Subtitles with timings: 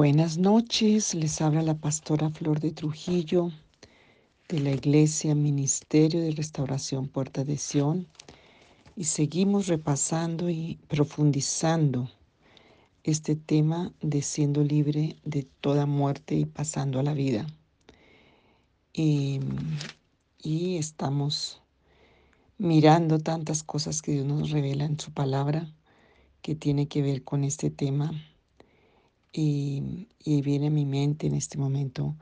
[0.00, 3.50] Buenas noches, les habla la pastora Flor de Trujillo
[4.48, 8.06] de la Iglesia Ministerio de Restauración Puerta de Sion
[8.94, 12.08] y seguimos repasando y profundizando
[13.02, 17.48] este tema de siendo libre de toda muerte y pasando a la vida.
[18.92, 19.40] Y,
[20.40, 21.60] y estamos
[22.56, 25.68] mirando tantas cosas que Dios nos revela en su palabra
[26.40, 28.12] que tiene que ver con este tema
[29.32, 32.16] y, viene a mi mente en este momento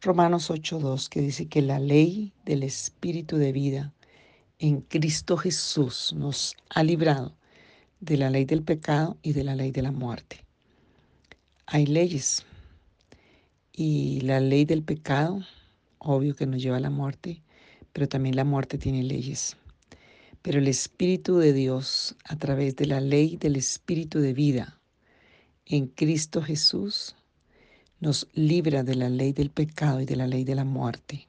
[0.00, 3.92] Romanos 8.2 que dice que la ley del Espíritu de vida
[4.58, 7.36] en Cristo Jesús nos ha librado
[8.00, 10.44] de la ley del pecado y de la ley de la muerte.
[11.66, 12.44] Hay leyes
[13.72, 15.40] y la ley del pecado,
[15.98, 17.42] obvio que nos lleva a la muerte,
[17.92, 19.56] pero también la muerte tiene leyes.
[20.42, 24.79] Pero el Espíritu de Dios, a través de la ley del Espíritu de vida,
[25.70, 27.14] en Cristo Jesús
[28.00, 31.28] nos libra de la ley del pecado y de la ley de la muerte.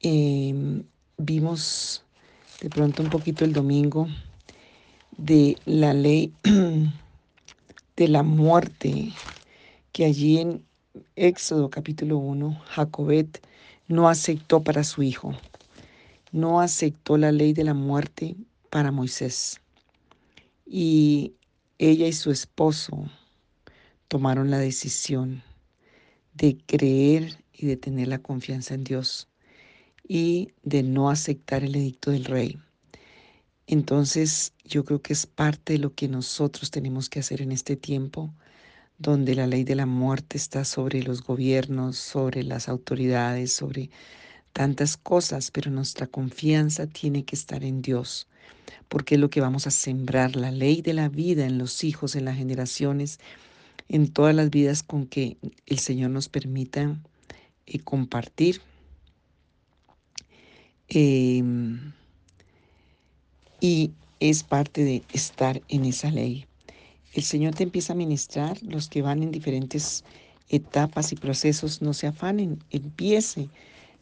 [0.00, 0.84] Em,
[1.18, 2.04] vimos
[2.60, 4.06] de pronto un poquito el domingo
[5.16, 6.32] de la ley
[7.96, 9.12] de la muerte,
[9.90, 10.64] que allí en
[11.16, 13.44] Éxodo capítulo 1, Jacobet
[13.88, 15.34] no aceptó para su hijo,
[16.30, 18.36] no aceptó la ley de la muerte
[18.70, 19.60] para Moisés.
[20.64, 21.32] Y
[21.78, 23.10] ella y su esposo
[24.08, 25.42] tomaron la decisión
[26.34, 29.28] de creer y de tener la confianza en Dios
[30.06, 32.58] y de no aceptar el edicto del rey.
[33.66, 37.76] Entonces yo creo que es parte de lo que nosotros tenemos que hacer en este
[37.76, 38.32] tiempo,
[38.98, 43.90] donde la ley de la muerte está sobre los gobiernos, sobre las autoridades, sobre
[44.56, 48.26] tantas cosas, pero nuestra confianza tiene que estar en Dios,
[48.88, 52.16] porque es lo que vamos a sembrar, la ley de la vida en los hijos,
[52.16, 53.20] en las generaciones,
[53.90, 55.36] en todas las vidas con que
[55.66, 56.98] el Señor nos permita
[57.66, 58.62] eh, compartir.
[60.88, 61.92] Em,
[63.60, 63.90] y
[64.20, 66.46] es parte de estar en esa ley.
[67.12, 70.02] El Señor te empieza a ministrar, los que van en diferentes
[70.48, 73.50] etapas y procesos, no se afanen, empiece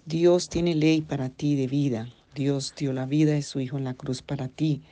[0.06, 2.10] Dios tiene ley para ti de vida.
[2.34, 4.82] Dios dio la vida de su Hijo en la cruz para ti.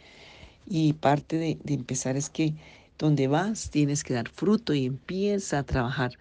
[0.67, 2.55] Y parte de, empezar es que
[2.99, 6.13] donde vas tienes que dar fruto y empieza a trabajar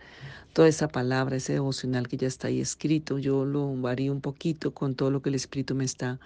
[0.51, 3.17] toda esa palabra, ese devocional que ya está ahí escrito.
[3.17, 6.19] Yo lo varío un poquito con todo lo que el Espíritu me está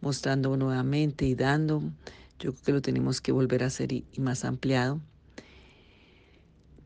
[0.00, 1.82] mostrando nuevamente y dando.
[2.38, 5.00] Yo creo que lo tenemos que volver a hacer y más ampliado.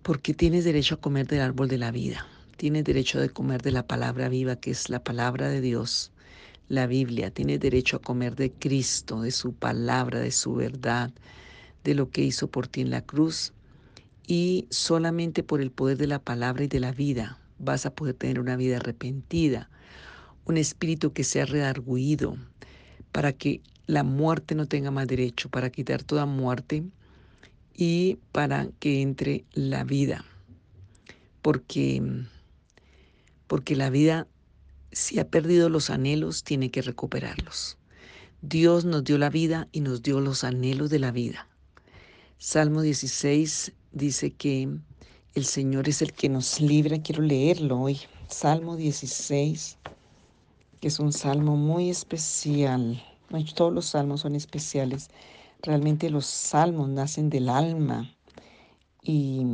[0.03, 2.27] Porque tienes derecho a comer del árbol de la vida.
[2.61, 6.13] Tienes derecho de comer de la palabra viva, que es la palabra de Dios,
[6.69, 7.31] la Biblia.
[7.31, 11.11] Tienes derecho a comer de Cristo, de su palabra, de su verdad,
[11.85, 13.55] de lo que hizo por ti en la cruz.
[14.27, 18.13] Y solamente por el poder de la palabra y de la vida vas a poder
[18.13, 19.71] tener una vida arrepentida,
[20.45, 22.37] un espíritu que sea redarguido,
[23.11, 26.85] para que la muerte no tenga más derecho, para quitar toda muerte
[27.75, 30.27] y para que entre la vida.
[31.41, 32.27] Porque
[33.51, 34.29] porque la vida,
[34.93, 37.79] si ha perdido los anhelos, tiene que recuperarlos.
[38.43, 41.49] Dios nos dio la vida y nos dio los anhelos de la vida.
[42.39, 44.69] Salmo 16 dice que
[45.35, 47.03] el Señor es el que nos libra.
[47.03, 47.99] Quiero leerlo hoy.
[48.29, 49.79] Salmo 16,
[50.81, 53.03] que es un salmo muy especial.
[53.57, 55.11] Todos los salmos son especiales.
[55.61, 58.15] Realmente los salmos nacen del alma
[59.03, 59.45] y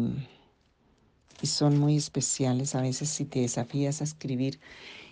[1.42, 2.74] y son muy especiales.
[2.74, 4.58] A veces si te desafías a escribir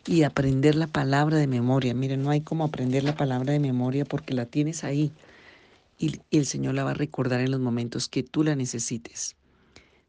[0.06, 1.94] y aprender la palabra de memoria.
[1.94, 5.12] Miren, no hay como aprender la palabra de memoria porque la tienes ahí
[5.98, 9.36] y, el Señor la va a recordar en los momentos que tú la necesites.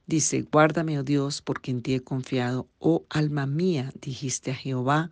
[0.07, 2.67] Dice, guárdame, oh Dios, porque en ti he confiado.
[2.79, 5.09] Oh alma mía, dijiste a Jehová,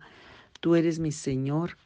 [0.60, 1.76] tú eres mi Señor.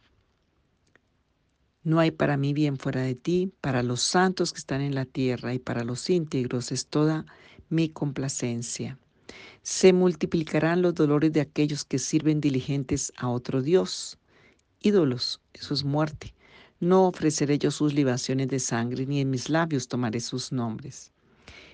[1.85, 5.07] No hay para mí bien fuera de ti, para los santos que están en la
[5.07, 7.25] tierra y para los íntegros es toda
[7.71, 8.99] mi complacencia.
[9.71, 14.17] Se multiplicarán los dolores de aquellos que sirven diligentes a otro Dios.
[14.81, 16.33] Ídolos, eso es muerte.
[16.81, 21.13] No ofreceré yo sus libaciones de sangre, ni en mis labios tomaré sus nombres.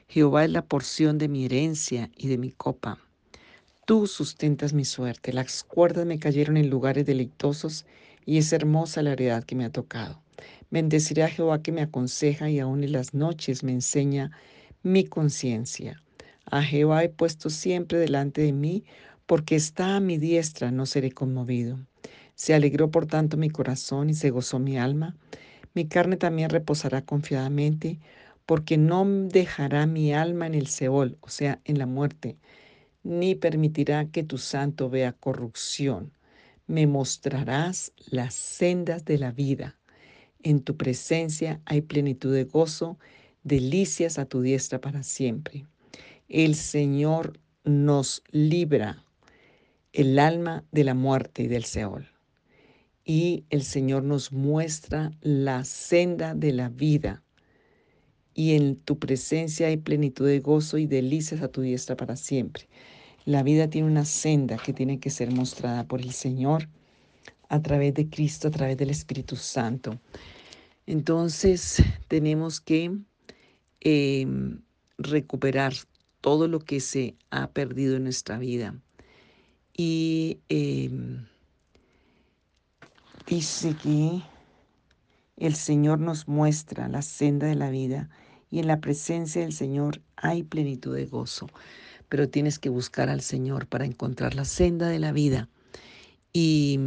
[0.08, 2.98] Jehová es la porción de mi herencia y de mi copa.
[3.86, 7.86] Tú sustentas mi suerte, las cuerdas me cayeron en lugares deleitosos,
[8.26, 10.20] y es hermosa la heredad que me ha tocado.
[10.68, 14.32] Bendeciré a Jehová que me aconseja y aún en las noches me enseña
[14.82, 16.02] mi conciencia.
[16.46, 18.84] A Jehová he puesto siempre delante de mí,
[19.26, 21.78] porque está a mi diestra, no seré conmovido.
[22.34, 25.16] Se alegró por tanto mi corazón y se gozó mi alma.
[25.72, 27.98] Mi carne también reposará confiadamente,
[28.46, 32.36] porque no dejará mi alma en el Seol, o sea, en la muerte,
[33.02, 36.12] ni permitirá que tu santo vea corrupción.
[36.66, 39.78] Me mostrarás las sendas de la vida.
[40.42, 42.98] En tu presencia hay plenitud de gozo,
[43.44, 45.66] delicias a tu diestra para siempre.
[46.28, 49.04] El Señor nos libra
[49.92, 52.08] el alma de la muerte y del Seol.
[53.04, 57.22] Y el Señor nos muestra la senda de la vida
[58.34, 62.68] y en tu presencia hay plenitud de gozo y delicias a tu diestra para siempre.
[63.24, 66.68] La vida tiene una senda que tiene que ser mostrada por el Señor
[67.48, 70.00] a través de Cristo, a través del Espíritu Santo.
[70.86, 72.98] Entonces tenemos que
[73.80, 74.62] em,
[74.98, 75.74] recuperar
[76.24, 78.74] todo lo que se ha perdido en nuestra vida.
[79.76, 81.26] Y em,
[83.26, 84.22] dice que
[85.36, 88.08] el Señor nos muestra la senda de la vida
[88.50, 91.50] y en la presencia del Señor hay plenitud de gozo.
[92.08, 95.50] Pero tienes que buscar al Señor para encontrar la senda de la vida.
[96.32, 96.80] Y,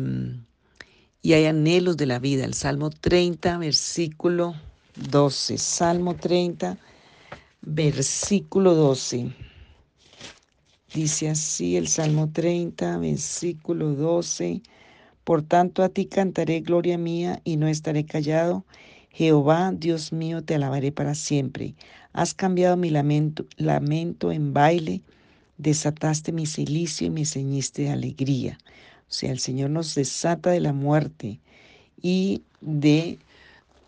[1.22, 2.44] y hay anhelos de la vida.
[2.44, 4.56] El Salmo 30, versículo
[4.95, 5.60] 12.
[5.60, 6.97] Salmo 30, versículo
[7.69, 9.34] 12.
[10.94, 14.62] Dice así el Salmo 30, versículo 12.
[15.24, 18.66] Por tanto a ti cantaré gloria mía y no estaré callado
[19.18, 21.74] Jehová, Dios mío, te alabaré para siempre.
[22.14, 25.02] Has cambiado mi lamento, lamento en baile,
[25.58, 28.60] desataste mi silicio y me ceñiste de alegría.
[29.10, 31.40] O sea, el Señor nos desata de la muerte
[32.00, 33.18] y de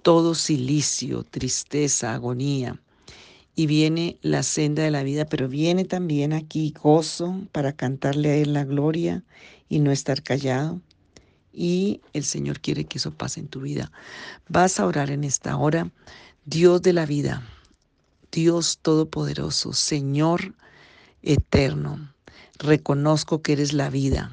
[0.01, 2.81] todo silicio, tristeza, agonía.
[3.59, 8.35] Y viene la senda de la vida, pero viene también aquí gozo para cantarle a
[8.37, 9.25] Él la gloria
[9.67, 10.79] y no estar callado.
[11.51, 13.91] Y el Señor quiere que eso pase en tu vida.
[14.47, 15.91] Vas a orar en esta hora,
[16.45, 17.45] Dios de la vida,
[18.31, 20.53] Dios Todopoderoso, Señor
[21.21, 22.13] eterno,
[22.59, 24.31] reconozco que eres la vida.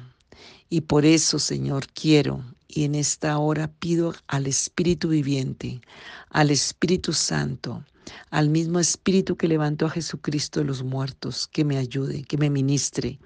[0.69, 5.81] Y por eso, Señor, quiero y en esta hora pido al Espíritu viviente,
[6.29, 7.83] al Espíritu Santo,
[8.29, 12.49] al mismo Espíritu que levantó a Jesucristo de los muertos, que me ayude, que me
[12.49, 13.19] ministre,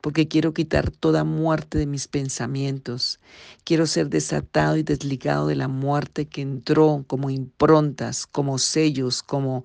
[0.00, 3.20] porque quiero quitar toda muerte de mis pensamientos.
[3.64, 9.64] Quiero ser desatado y desligado de la muerte que entró como improntas, como sellos, como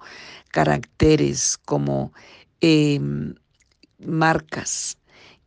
[0.52, 2.14] caracteres, como
[2.62, 3.36] em,
[4.00, 4.98] marcas.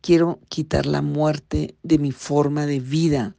[0.01, 3.35] Quiero quitar la muerte de mi forma de vida,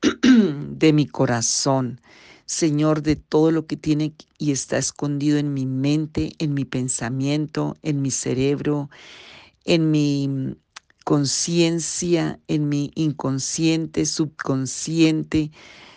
[0.22, 2.00] de mi corazón.
[2.46, 7.76] Señor, de todo lo que tiene y está escondido en mi mente, en mi pensamiento,
[7.82, 8.90] en mi cerebro,
[9.64, 10.56] en mi
[11.04, 15.50] conciencia, en mi inconsciente, subconsciente.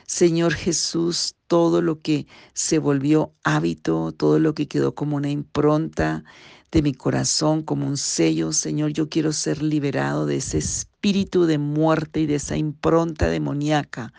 [0.05, 6.23] Señor Jesús, todo lo que se volvió hábito, todo lo que quedó como una impronta
[6.71, 11.57] de mi corazón, como un sello, Señor, yo quiero ser liberado de ese espíritu de
[11.57, 14.13] muerte y de esa impronta demoníaca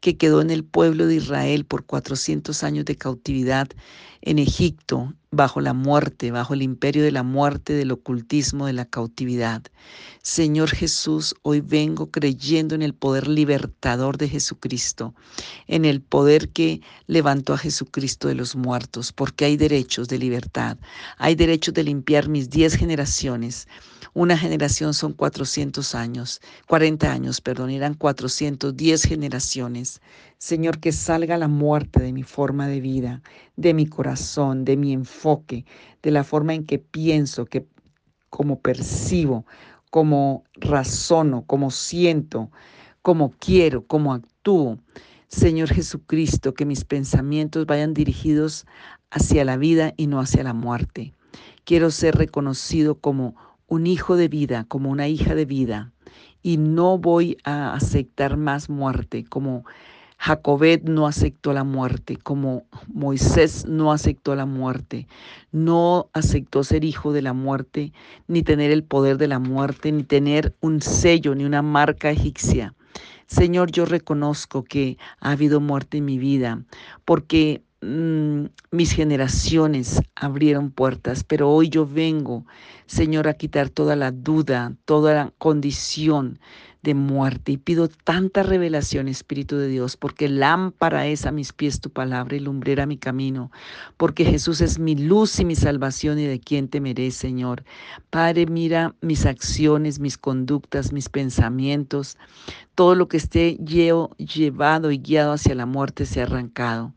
[0.00, 3.68] que quedó en el pueblo de Israel por 400 años de cautividad
[4.22, 8.84] en Egipto, bajo la muerte, bajo el imperio de la muerte, del ocultismo, de la
[8.84, 9.62] cautividad.
[10.22, 15.14] Señor Jesús, hoy vengo creyendo en el poder libertador de Jesucristo,
[15.66, 20.78] en el poder que levantó a Jesucristo de los muertos, porque hay derechos de libertad,
[21.18, 23.66] hay derechos de limpiar mis diez generaciones.
[24.14, 30.02] Una generación son 400 años, 40 años, perdón, eran 410 generaciones.
[30.36, 33.22] Señor, que salga la muerte de mi forma de vida,
[33.56, 35.64] de mi corazón, de mi enfoque,
[36.02, 37.66] de la forma en que pienso, que
[38.28, 39.46] como percibo,
[39.90, 42.50] como razono, como siento,
[43.00, 44.78] como quiero, como actúo.
[45.28, 48.66] Señor Jesucristo, que mis pensamientos vayan dirigidos
[49.10, 51.14] hacia la vida y no hacia la muerte.
[51.64, 53.36] Quiero ser reconocido como
[53.72, 55.92] un hijo de vida, como una hija de vida,
[56.42, 59.64] y no voy a aceptar más muerte, como
[60.18, 65.08] Jacobet no aceptó la muerte, como Moisés no aceptó la muerte,
[65.52, 67.94] no aceptó ser hijo de la muerte,
[68.28, 72.74] ni tener el poder de la muerte, ni tener un sello, ni una marca egipcia.
[73.26, 76.62] Señor, yo reconozco que ha habido muerte en mi vida,
[77.06, 82.46] porque Mm, mis generaciones abrieron puertas, pero hoy yo vengo,
[82.86, 86.38] Señor, a quitar toda la duda, toda la condición
[86.82, 87.50] de muerte.
[87.50, 92.36] Y pido tanta revelación, Espíritu de Dios, porque lámpara es a mis pies tu palabra
[92.36, 93.50] y lumbrera mi camino,
[93.96, 97.64] porque Jesús es mi luz y mi salvación y de quien temeré, Señor.
[98.10, 102.16] Padre, mira mis acciones, mis conductas, mis pensamientos,
[102.76, 106.94] todo lo que esté llevado y guiado hacia la muerte se ha arrancado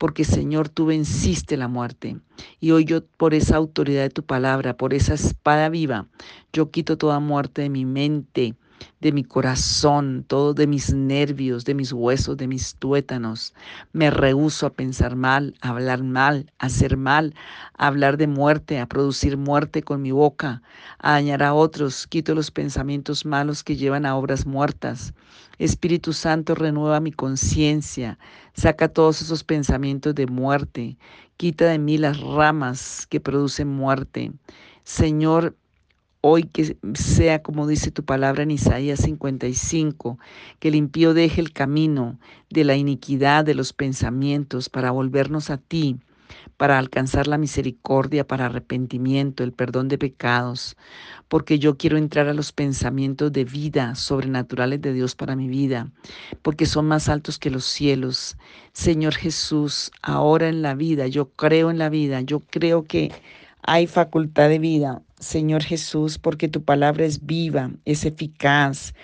[0.00, 2.16] porque Señor, tú venciste la muerte.
[2.58, 6.08] Y hoy yo, por esa autoridad de tu palabra, por esa espada viva,
[6.54, 8.54] yo quito toda muerte de mi mente,
[9.00, 13.54] de mi corazón, todo de mis nervios, de mis huesos, de mis tuétanos.
[13.92, 17.34] Me rehúso a pensar mal, a hablar mal, a hacer mal,
[17.76, 20.62] a hablar de muerte, a producir muerte con mi boca,
[20.98, 22.06] a dañar a otros.
[22.06, 25.14] Quito los pensamientos malos que llevan a obras muertas.
[25.58, 28.18] Espíritu Santo, renueva mi conciencia,
[28.54, 30.96] saca todos esos pensamientos de muerte,
[31.36, 34.32] quita de mí las ramas que producen muerte.
[34.84, 35.54] Señor,
[36.22, 40.18] Hoy que sea como dice tu palabra en Isaías 55,
[40.58, 42.18] que el impío deje el camino
[42.50, 45.98] de la iniquidad de los pensamientos para volvernos a ti,
[46.58, 50.76] para alcanzar la misericordia, para arrepentimiento, el perdón de pecados,
[51.28, 55.90] porque yo quiero entrar a los pensamientos de vida sobrenaturales de Dios para mi vida,
[56.42, 58.36] porque son más altos que los cielos.
[58.74, 63.10] Señor Jesús, ahora en la vida, yo creo en la vida, yo creo que
[63.62, 68.94] hay facultad de vida, Señor Jesús, porque tu palabra es viva, es eficaz,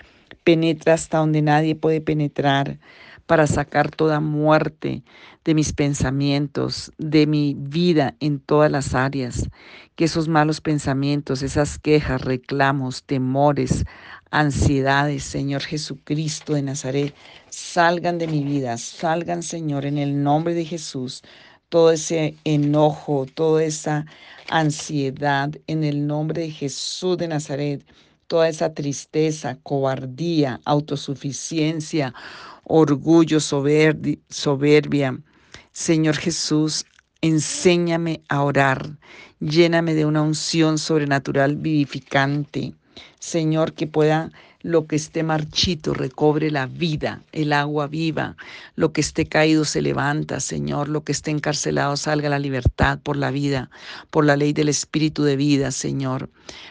[0.45, 2.79] penetra hasta donde nadie puede penetrar
[3.27, 5.03] para sacar toda muerte
[5.45, 9.49] de mis pensamientos, de mi vida en todas las áreas.
[9.97, 13.85] Que esos malos pensamientos, esas quejas, reclamos, temores,
[14.31, 17.15] ansiedades, Señor Jesucristo de Nazaret,
[17.51, 21.23] salgan de mi vida, salgan, Señor, en el nombre de Jesús
[21.69, 24.07] todo ese enojo, toda esa
[24.49, 27.85] ansiedad en el nombre de Jesús de Nazaret,
[28.27, 32.15] toda esa tristeza, cobardía, autosuficiencia,
[32.65, 35.19] orgullo, soberbia.
[35.73, 36.87] Señor Jesús,
[37.21, 38.99] enséñame a orar,
[39.41, 42.75] lléname de una unción sobrenatural vivificante.
[43.19, 44.31] Señor, que pueda
[44.67, 48.37] lo que esté marchito recobre la vida, el agua viva,
[48.75, 52.99] lo que esté caído se levanta, Señor, lo que esté encarcelado salga a la libertad
[53.01, 53.71] por la vida,
[54.11, 56.31] por la ley del Espíritu de vida, Señor.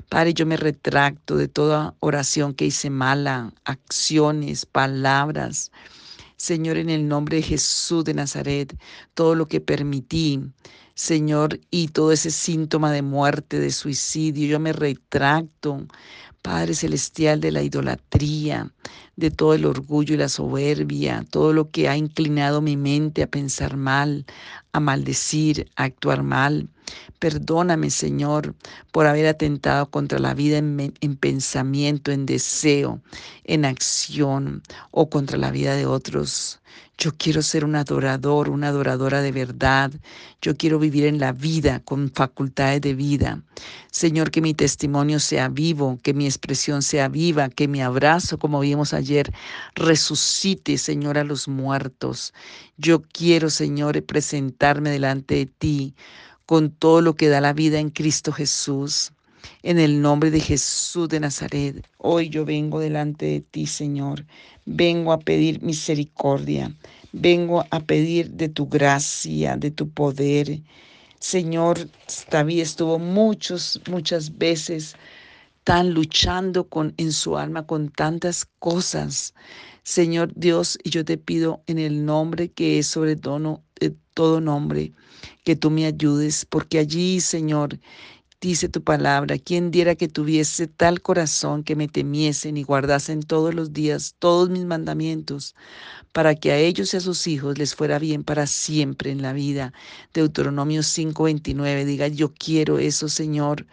[0.10, 5.72] Padre, yo me retracto de toda oración que hice mala, acciones, palabras.
[6.36, 8.78] Señor, en el nombre de Jesús de Nazaret,
[9.14, 10.42] todo lo que permití,
[10.96, 15.88] Señor, y todo ese síntoma de muerte, de suicidio, yo me retracto.
[16.46, 18.72] Padre Celestial, de la idolatría,
[19.16, 23.28] de todo el orgullo y la soberbia, todo lo que ha inclinado mi mente a
[23.28, 24.28] pensar mal,
[24.72, 26.70] a maldecir, a actuar mal.
[27.18, 28.54] Perdóname, Señor,
[28.92, 33.02] por haber atentado contra la vida en, en, pensamiento, en deseo,
[33.44, 34.62] en acción
[34.92, 36.60] o contra la vida de otros.
[36.98, 39.92] Yo quiero ser un adorador, una adoradora de verdad.
[40.42, 43.42] Yo quiero vivir en la vida con facultades de vida.
[43.92, 48.62] Señor, que mi testimonio sea vivo, que mi expresión sea viva, que mi abrazo, como
[48.62, 49.34] vimos ayer,
[49.76, 52.34] resucite, Señor, a los muertos.
[52.78, 55.96] Yo quiero, Señor, presentarme delante de ti
[56.46, 59.12] con todo lo que da la vida en Cristo Jesús.
[59.64, 64.26] En el nombre de Jesús de Nazaret, hoy yo vengo delante de ti, Señor.
[64.66, 66.76] Vengo a pedir misericordia.
[67.12, 70.62] Vengo a pedir de tu gracia, de tu poder.
[71.20, 71.90] Señor,
[72.30, 74.96] David estuvo muchos, muchas veces
[75.66, 79.34] tan luchando con, en su alma con tantas cosas.
[79.84, 84.40] Señor Dios, y yo te pido en el nombre que es sobre todo, eh, todo
[84.40, 84.94] nombre,
[85.44, 87.80] que tú me ayudes, porque allí, Señor,
[88.42, 93.54] dice tu palabra, quien diera que tuviese tal corazón que me temiesen y guardasen todos
[93.54, 95.56] los días todos mis mandamientos,
[96.12, 99.34] para que a ellos y a sus hijos les fuera bien para siempre en la
[99.34, 99.74] vida.
[100.14, 103.66] Deuteronomio 5:29 diga, yo quiero eso, Señor,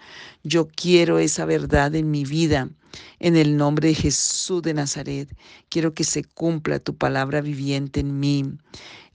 [0.42, 2.68] yo quiero esa verdad en mi vida.
[3.20, 5.34] En el nombre de Jesús de Nazaret,
[5.70, 8.44] quiero que se cumpla tu palabra viviente en mí.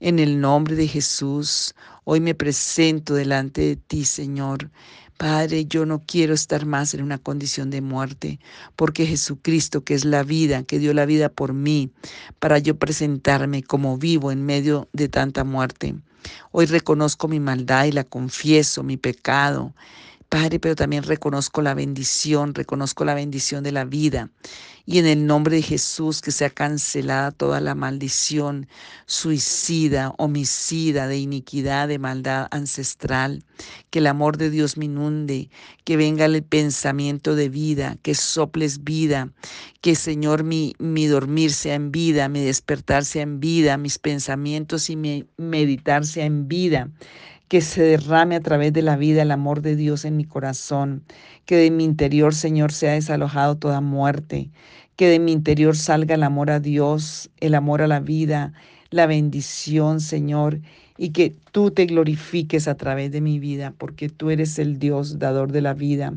[0.00, 1.74] En el nombre de Jesús,
[2.04, 4.70] hoy me presento delante de ti, Señor.
[5.18, 8.38] Padre, yo no quiero estar más en una condición de muerte,
[8.76, 11.90] porque Jesucristo, que es la vida, que dio la vida por mí,
[12.38, 15.96] para yo presentarme como vivo en medio de tanta muerte.
[16.52, 19.74] Hoy reconozco mi maldad y la confieso, mi pecado.
[20.28, 24.30] Padre, pero también reconozco la bendición, reconozco la bendición de la vida.
[24.84, 28.68] Y en el nombre de Jesús que sea cancelada toda la maldición
[29.06, 33.42] suicida, homicida, de iniquidad, de maldad ancestral.
[33.90, 35.48] Que el amor de Dios me inunde,
[35.84, 39.32] que venga el pensamiento de vida, que soples vida,
[39.80, 44.90] que Señor mi, mi dormir sea en vida, mi despertar sea en vida, mis pensamientos
[44.90, 46.90] y mi meditar sea en vida
[47.48, 51.02] que se derrame a través de la vida el amor de Dios en mi corazón,
[51.46, 54.50] que de mi interior, Señor, sea desalojado toda muerte,
[54.96, 58.52] que de mi interior salga el amor a Dios, el amor a la vida,
[58.90, 60.60] la bendición, Señor,
[60.98, 65.18] y que tú te glorifiques a través de mi vida, porque tú eres el Dios
[65.18, 66.12] dador de la vida.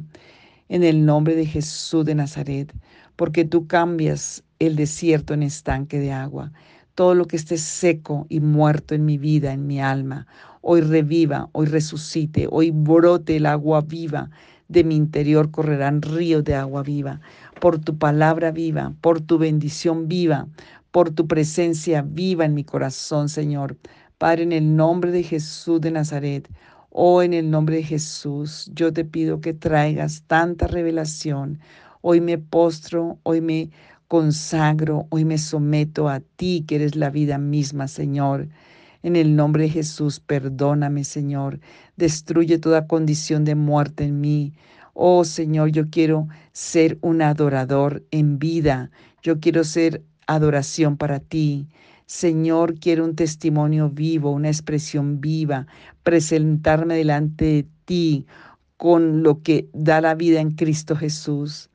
[0.67, 2.73] En el nombre de Jesús de Nazaret,
[3.15, 6.51] porque tú cambias el desierto en estanque de agua.
[6.95, 10.27] Todo lo que esté seco y muerto en mi vida, en mi alma,
[10.61, 14.29] hoy reviva, hoy resucite, hoy brote el agua viva.
[14.67, 17.19] De mi interior correrán ríos de agua viva.
[17.59, 20.47] Por tu palabra viva, por tu bendición viva,
[20.91, 23.77] por tu presencia viva en mi corazón, Señor.
[24.17, 26.47] Padre, en el nombre de Jesús de Nazaret,
[26.89, 31.59] oh, en el nombre de Jesús, yo te pido que traigas tanta revelación.
[32.01, 33.71] Hoy me postro, hoy me
[34.07, 38.47] consagro, hoy me someto a ti, que eres la vida misma, Señor.
[39.03, 41.59] En el nombre de Jesús, perdóname, Señor.
[41.97, 44.53] Destruye toda condición de muerte en mí.
[44.93, 48.91] Oh Señor, yo quiero ser un adorador en vida.
[49.23, 51.67] Yo quiero ser adoración para ti.
[52.05, 55.65] Señor, quiero un testimonio vivo, una expresión viva,
[56.03, 58.27] presentarme delante de ti
[58.77, 61.69] con lo que da la vida en Cristo Jesús.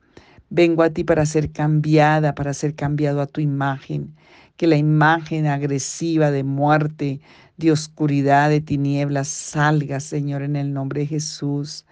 [0.49, 4.15] Vengo a ti para ser cambiada, para ser cambiado a tu imagen
[4.57, 7.21] que la imagen agresiva de muerte,
[7.57, 11.85] de oscuridad, de tinieblas salga, Señor, en el nombre de Jesús.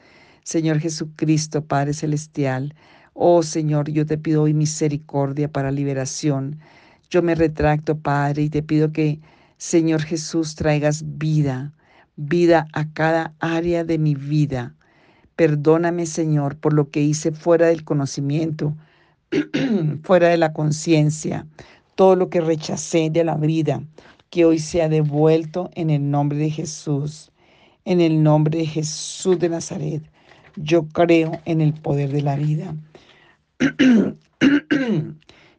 [0.43, 2.75] Señor Jesucristo, Padre Celestial,
[3.13, 6.60] oh Señor, yo te pido hoy misericordia para liberación.
[7.10, 9.19] Yo me retracto, Padre, y te pido que,
[9.57, 11.72] Señor Jesús, traigas vida,
[12.15, 14.75] vida a cada área de mi vida.
[15.36, 18.75] Perdóname, Señor, por lo que hice fuera del conocimiento,
[20.03, 21.48] fuera de la conciencia,
[21.96, 23.82] todo lo que rechacé de la vida,
[24.30, 27.32] que hoy sea devuelto en el nombre de Jesús.
[27.86, 30.04] En el nombre de Jesús de Nazaret,
[30.56, 32.75] yo creo en el poder de la vida.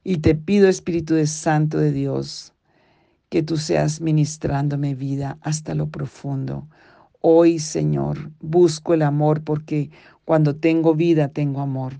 [0.04, 2.52] y te pido, Espíritu de Santo de Dios,
[3.28, 6.66] que tú seas ministrándome vida hasta lo profundo.
[7.20, 9.90] Hoy, Señor, busco el amor porque
[10.24, 11.94] cuando tengo vida tengo amor.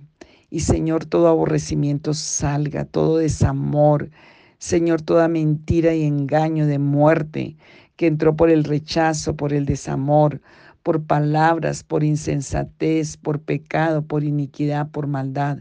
[0.50, 4.10] Y Señor, todo aborrecimiento salga, todo desamor,
[4.58, 7.56] Señor, toda mentira y engaño de muerte
[7.96, 10.40] que entró por el rechazo, por el desamor,
[10.82, 15.58] por palabras, por insensatez, por pecado, por iniquidad, por maldad.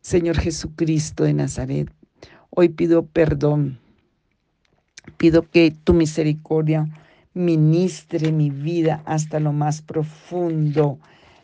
[0.00, 1.90] Señor Jesucristo de Nazaret,
[2.50, 3.78] hoy pido perdón.
[5.16, 6.88] Pido que tu misericordia
[7.34, 10.98] ministre mi vida hasta lo más profundo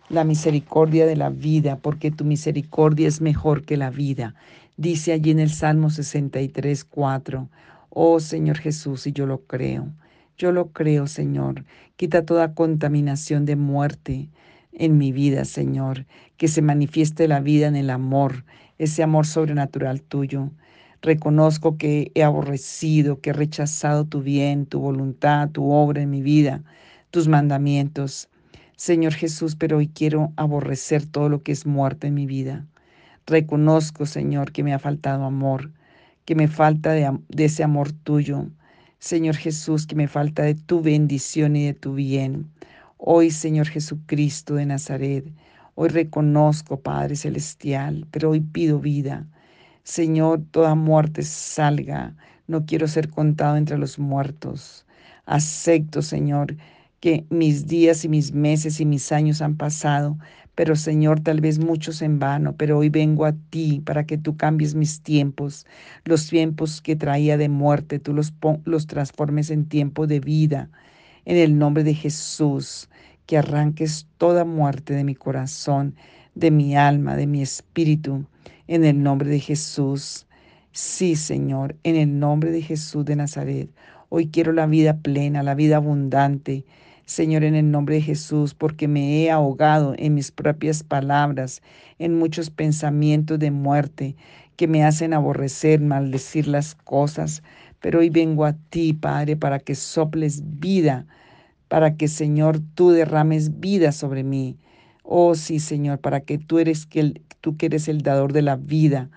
[0.08, 4.34] la misericordia de la vida, porque tu misericordia es mejor que la vida.
[4.78, 7.48] Dice allí en el Salmo 63, 4,
[7.90, 9.88] oh Señor Jesús, y yo lo creo,
[10.36, 11.64] yo lo creo, Señor,
[11.96, 14.28] quita toda contaminación de muerte
[14.72, 18.44] en mi vida, Señor, que se manifieste la vida en el amor,
[18.78, 20.52] ese amor sobrenatural tuyo.
[21.02, 26.22] Reconozco que he aborrecido, que he rechazado tu bien, tu voluntad, tu obra en mi
[26.22, 26.62] vida,
[27.10, 28.28] tus mandamientos.
[28.76, 32.64] Señor Jesús, pero hoy quiero aborrecer todo lo que es muerte en mi vida.
[33.28, 35.70] Reconozco, Señor, que me ha faltado amor,
[36.24, 38.46] que me falta de, ese amor tuyo.
[39.00, 42.50] Señor Jesús, que me falta de tu bendición y de tu bien.
[42.96, 45.26] Hoy, Señor Jesucristo de Nazaret,
[45.74, 49.26] hoy reconozco, Padre Celestial, pero hoy pido vida.
[49.82, 52.16] Señor, toda muerte salga.
[52.46, 54.86] No quiero ser contado entre los muertos.
[55.26, 56.56] Acepto, Señor,
[57.00, 60.16] que mis días y mis meses y mis años han pasado,
[60.58, 64.36] pero Señor, tal vez muchos en vano, pero hoy vengo a ti para que tú
[64.36, 65.64] cambies mis tiempos,
[66.04, 70.68] los tiempos que traía de muerte, tú los, los transformes en tiempo de vida.
[71.26, 72.90] En el nombre de Jesús,
[73.26, 75.94] que arranques toda muerte de mi corazón,
[76.34, 78.26] de mi alma, de mi espíritu,
[78.66, 80.26] en el nombre de Jesús.
[80.72, 83.70] Sí, Señor, en el nombre de Jesús de Nazaret.
[84.08, 86.64] Hoy quiero la vida plena, la vida abundante.
[87.08, 91.62] Señor, en el nombre de Jesús, porque me he ahogado en mis propias palabras,
[91.98, 94.14] en muchos pensamientos de muerte
[94.56, 97.42] que me hacen aborrecer, maldecir las cosas.
[97.80, 101.06] Pero hoy vengo a ti, Padre, para que soples vida,
[101.68, 104.58] para que, Señor, tú derrames vida sobre mí.
[105.02, 108.56] Oh sí, Señor, para que tú eres que tú que eres el dador de la
[108.56, 109.08] vida,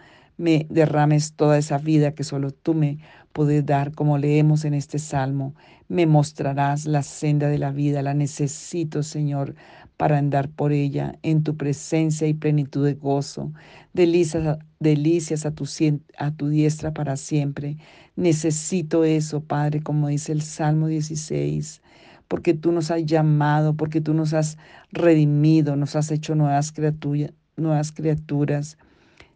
[0.42, 2.98] me derrames toda esa vida que solo tú me
[3.32, 5.54] puedes dar, como leemos en este salmo.
[5.88, 9.54] Me mostrarás la senda de la vida, la necesito, Señor,
[9.98, 13.54] para andar por ella en tu presencia y plenitud de gozo.
[13.94, 17.78] Delicias, delicias a, tu, diestra para siempre.
[18.16, 21.84] Necesito eso, Padre, como dice el Salmo 16
[22.28, 24.58] porque tú nos has llamado, porque tú nos has
[24.92, 28.78] redimido, nos has hecho nuevas criaturas.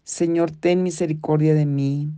[0.06, 2.12] Señor, ten misericordia de mí.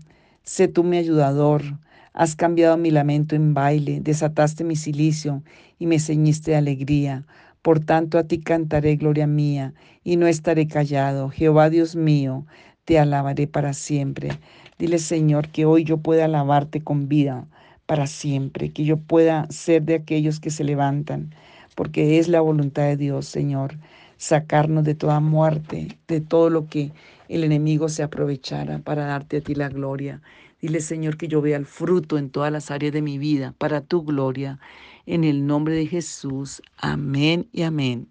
[0.44, 1.64] Sé tú mi ayudador.
[2.12, 5.42] Has cambiado mi lamento en baile, desataste mi silicio
[5.80, 7.26] y me ceñiste de alegría.
[7.62, 9.74] Por tanto a ti cantaré gloria mía
[10.04, 11.30] y no estaré callado.
[11.30, 12.46] Jehová Dios mío,
[12.84, 14.32] te alabaré para siempre.
[14.78, 17.48] Dile Señor que hoy yo pueda alabarte con vida
[17.86, 21.34] para siempre, que yo pueda ser de aquellos que se levantan,
[21.74, 23.78] porque es la voluntad de Dios, Señor,
[24.18, 26.92] sacarnos de toda muerte, de todo lo que
[27.30, 30.22] el enemigo se aprovechara para darte a ti la gloria.
[30.62, 33.82] Dile, Señor, que yo vea el fruto en todas las áreas de mi vida para
[33.82, 34.60] tu gloria.
[35.06, 36.62] En el nombre de Jesús.
[36.78, 38.08] Amén y amén.